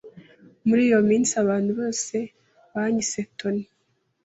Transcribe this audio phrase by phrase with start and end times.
[0.67, 2.15] Muri iyo minsi abantu bose
[2.73, 3.61] banyise Tony.